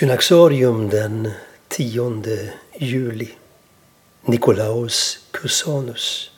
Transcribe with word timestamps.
Synaxarium 0.00 0.88
den 0.88 1.30
10 1.68 2.22
juli. 2.78 3.28
Nikolaus 4.22 5.18
Cusanus. 5.30 6.30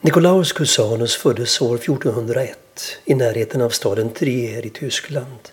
Nikolaus 0.00 0.52
Cusanus 0.52 1.16
föddes 1.16 1.60
år 1.60 1.74
1401 1.74 2.58
i 3.04 3.14
närheten 3.14 3.60
av 3.60 3.70
staden 3.70 4.10
Trier 4.10 4.66
i 4.66 4.70
Tyskland. 4.70 5.48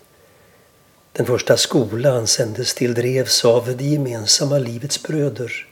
Den 1.12 1.26
första 1.26 1.56
skola 1.56 2.10
han 2.10 2.26
sändes 2.26 2.74
till 2.74 2.94
drevs 2.94 3.44
av 3.44 3.76
det 3.76 3.84
gemensamma 3.84 4.58
livets 4.58 5.02
bröder. 5.02 5.66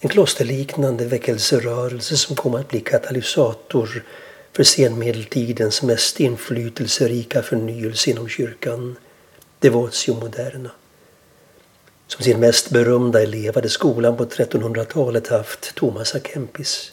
En 0.00 0.08
klosterliknande 0.08 1.04
väckelserörelse 1.04 2.16
som 2.16 2.36
kom 2.36 2.54
att 2.54 2.68
bli 2.68 2.80
katalysator 2.80 4.04
för 4.52 4.64
senmedeltidens 4.64 5.82
mest 5.82 6.20
inflytelserika 6.20 7.42
förnyelse 7.42 8.10
inom 8.10 8.28
kyrkan 8.28 8.96
Devotio 9.64 10.14
Moderna. 10.14 10.70
Som 12.06 12.24
sin 12.24 12.40
mest 12.40 12.70
berömda 12.70 13.22
elev 13.22 13.54
hade 13.54 13.68
skolan 13.68 14.16
på 14.16 14.24
1300-talet 14.24 15.28
haft 15.28 15.74
Thomas 15.74 16.14
A. 16.14 16.18
Kempis. 16.24 16.92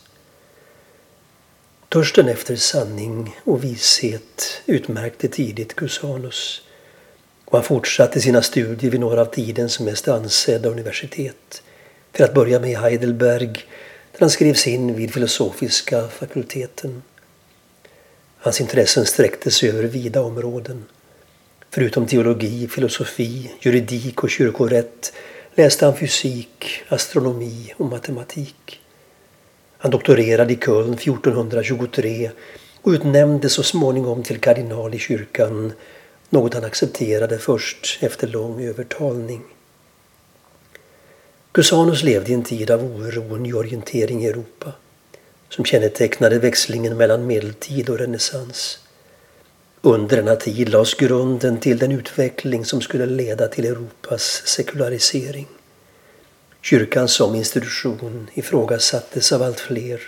Törsten 1.89 2.27
efter 2.29 2.55
sanning 2.55 3.39
och 3.43 3.63
vishet 3.63 4.61
utmärkte 4.65 5.27
tidigt 5.27 5.75
Cusanus 5.75 6.61
och 7.45 7.57
han 7.57 7.63
fortsatte 7.63 8.21
sina 8.21 8.41
studier 8.41 8.91
vid 8.91 8.99
några 8.99 9.21
av 9.21 9.25
tidens 9.25 9.79
mest 9.79 10.07
ansedda 10.07 10.69
universitet. 10.69 11.63
Till 12.11 12.25
att 12.25 12.33
börja 12.33 12.59
med 12.59 12.71
i 12.71 12.75
Heidelberg 12.75 13.53
där 14.11 14.19
han 14.19 14.29
skrevs 14.29 14.67
in 14.67 14.95
vid 14.95 15.13
filosofiska 15.13 16.07
fakulteten. 16.07 17.03
Hans 18.37 18.61
intressen 18.61 19.05
sträckte 19.05 19.51
sig 19.51 19.69
över 19.69 19.83
vida 19.83 20.21
områden. 20.21 20.85
Förutom 21.73 22.05
teologi, 22.05 22.67
filosofi, 22.67 23.51
juridik 23.59 24.23
och 24.23 24.29
kyrkorätt 24.29 25.13
läste 25.55 25.85
han 25.85 25.97
fysik, 25.97 26.83
astronomi 26.89 27.73
och 27.77 27.85
matematik. 27.85 28.79
Han 29.77 29.91
doktorerade 29.91 30.53
i 30.53 30.55
Köln 30.55 30.93
1423 30.93 32.31
och 32.81 32.89
utnämndes 32.89 33.53
så 33.53 33.63
småningom 33.63 34.23
till 34.23 34.39
kardinal 34.39 34.93
i 34.93 34.99
kyrkan, 34.99 35.73
något 36.29 36.53
han 36.53 36.63
accepterade 36.63 37.37
först 37.37 37.99
efter 38.01 38.27
lång 38.27 38.63
övertalning. 38.63 39.41
Cusanus 41.51 42.03
levde 42.03 42.31
i 42.31 42.33
en 42.33 42.43
tid 42.43 42.71
av 42.71 42.83
oro 42.83 43.31
och 43.31 43.41
nyorientering 43.41 44.23
i 44.23 44.27
Europa 44.27 44.71
som 45.49 45.65
kännetecknade 45.65 46.39
växlingen 46.39 46.97
mellan 46.97 47.27
medeltid 47.27 47.89
och 47.89 47.99
renässans. 47.99 48.79
Under 49.83 50.17
denna 50.17 50.35
tid 50.35 50.69
lades 50.69 50.93
grunden 50.93 51.59
till 51.59 51.77
den 51.77 51.91
utveckling 51.91 52.65
som 52.65 52.81
skulle 52.81 53.05
leda 53.05 53.47
till 53.47 53.65
Europas 53.65 54.41
sekularisering. 54.45 55.47
Kyrkan 56.61 57.07
som 57.07 57.35
institution 57.35 58.29
ifrågasattes 58.33 59.31
av 59.31 59.43
allt 59.43 59.59
fler. 59.59 60.01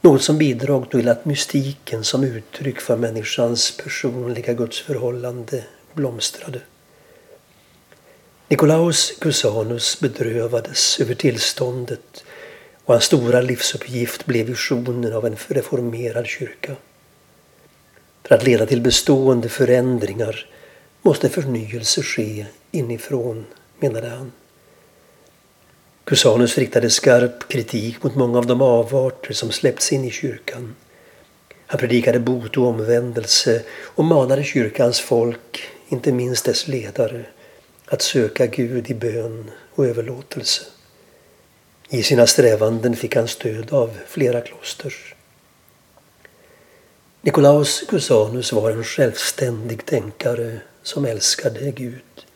Något 0.00 0.22
som 0.22 0.38
bidrog 0.38 0.90
till 0.90 1.08
att 1.08 1.24
mystiken 1.24 2.04
som 2.04 2.24
uttryck 2.24 2.80
för 2.80 2.96
människans 2.96 3.76
personliga 3.76 4.52
gudsförhållande 4.52 5.64
blomstrade. 5.94 6.60
Nikolaus 8.48 9.12
Cusanus 9.20 10.00
bedrövades 10.00 11.00
över 11.00 11.14
tillståndet 11.14 12.24
och 12.84 12.94
hans 12.94 13.04
stora 13.04 13.40
livsuppgift 13.40 14.26
blev 14.26 14.46
visionen 14.46 15.12
av 15.12 15.26
en 15.26 15.36
reformerad 15.48 16.26
kyrka. 16.26 16.76
För 18.28 18.34
att 18.34 18.44
leda 18.44 18.66
till 18.66 18.80
bestående 18.80 19.48
förändringar 19.48 20.46
måste 21.02 21.28
förnyelse 21.28 22.02
ske 22.02 22.46
inifrån, 22.70 23.46
menade 23.78 24.08
han. 24.08 24.32
Cusanus 26.04 26.58
riktade 26.58 26.90
skarp 26.90 27.48
kritik 27.48 28.02
mot 28.02 28.14
många 28.14 28.38
av 28.38 28.46
de 28.46 28.62
avarter 28.62 29.32
som 29.32 29.52
släppts 29.52 29.92
in 29.92 30.04
i 30.04 30.10
kyrkan. 30.10 30.74
Han 31.66 31.78
predikade 31.78 32.20
bot 32.20 32.56
och 32.56 32.66
omvändelse 32.66 33.62
och 33.70 34.04
manade 34.04 34.44
kyrkans 34.44 35.00
folk, 35.00 35.60
inte 35.88 36.12
minst 36.12 36.44
dess 36.44 36.68
ledare, 36.68 37.24
att 37.86 38.02
söka 38.02 38.46
Gud 38.46 38.90
i 38.90 38.94
bön 38.94 39.50
och 39.74 39.86
överlåtelse. 39.86 40.62
I 41.88 42.02
sina 42.02 42.26
strävanden 42.26 42.96
fick 42.96 43.16
han 43.16 43.28
stöd 43.28 43.72
av 43.72 43.98
flera 44.06 44.40
kloster. 44.40 44.94
Nikolaus 47.22 47.84
Cusanus 47.88 48.52
var 48.52 48.70
en 48.70 48.84
självständig 48.84 49.86
tänkare 49.86 50.60
som 50.82 51.04
älskade 51.04 51.70
Gud. 51.70 52.26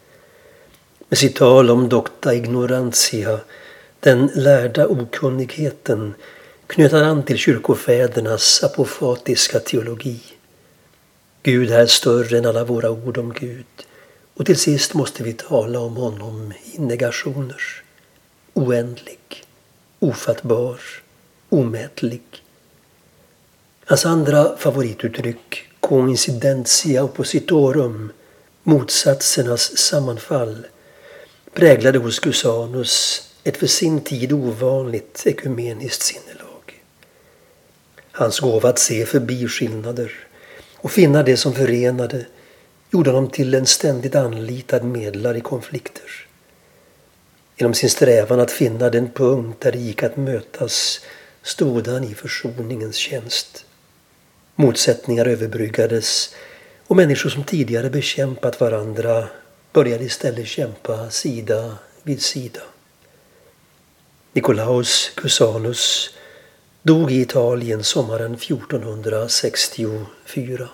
Med 1.08 1.18
sitt 1.18 1.36
tal 1.36 1.70
om 1.70 1.88
docta 1.88 2.34
ignorantia, 2.34 3.40
den 4.00 4.30
lärda 4.34 4.86
okunnigheten, 4.86 6.14
knöt 6.66 6.92
han 6.92 7.04
an 7.04 7.22
till 7.22 7.38
kyrkofädernas 7.38 8.64
apofatiska 8.64 9.60
teologi. 9.60 10.20
Gud 11.42 11.70
är 11.70 11.86
större 11.86 12.38
än 12.38 12.46
alla 12.46 12.64
våra 12.64 12.90
ord 12.90 13.18
om 13.18 13.32
Gud 13.32 13.66
och 14.34 14.46
till 14.46 14.58
sist 14.58 14.94
måste 14.94 15.22
vi 15.22 15.32
tala 15.32 15.80
om 15.80 15.96
honom 15.96 16.52
i 16.72 16.78
negationer. 16.78 17.62
Oändlig, 18.54 19.44
ofattbar, 19.98 20.80
omätlig 21.48 22.22
Hans 23.92 24.06
andra 24.06 24.56
favorituttryck, 24.56 25.68
coincidentia 25.80 27.04
oppositorum, 27.04 28.12
motsatsernas 28.62 29.78
sammanfall, 29.78 30.66
präglade 31.54 31.98
hos 31.98 32.18
Cusanus 32.18 33.22
ett 33.44 33.56
för 33.56 33.66
sin 33.66 34.00
tid 34.00 34.32
ovanligt 34.32 35.22
ekumeniskt 35.26 36.02
sinnelag. 36.02 36.82
Hans 38.12 38.40
gåva 38.40 38.68
att 38.68 38.78
se 38.78 39.06
förbi 39.06 39.48
skillnader 39.48 40.12
och 40.76 40.90
finna 40.90 41.22
det 41.22 41.36
som 41.36 41.54
förenade 41.54 42.26
gjorde 42.90 43.10
honom 43.10 43.30
till 43.30 43.54
en 43.54 43.66
ständigt 43.66 44.14
anlitad 44.14 44.84
medlare 44.84 45.38
i 45.38 45.40
konflikter. 45.40 46.26
Genom 47.56 47.74
sin 47.74 47.90
strävan 47.90 48.40
att 48.40 48.50
finna 48.50 48.90
den 48.90 49.10
punkt 49.10 49.60
där 49.60 49.72
det 49.72 49.78
gick 49.78 50.02
att 50.02 50.16
mötas 50.16 51.00
stod 51.42 51.88
han 51.88 52.04
i 52.04 52.14
försoningens 52.14 52.96
tjänst. 52.96 53.64
Motsättningar 54.62 55.26
överbryggades 55.26 56.34
och 56.86 56.96
människor 56.96 57.30
som 57.30 57.44
tidigare 57.44 57.90
bekämpat 57.90 58.60
varandra 58.60 59.28
började 59.72 60.04
istället 60.04 60.46
kämpa 60.46 61.10
sida 61.10 61.78
vid 62.02 62.22
sida. 62.22 62.60
Nikolaus 64.32 65.12
Cusanus 65.14 66.10
dog 66.82 67.12
i 67.12 67.20
Italien 67.20 67.84
sommaren 67.84 68.34
1464. 68.34 70.68